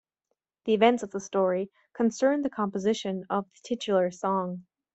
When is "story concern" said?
1.19-2.41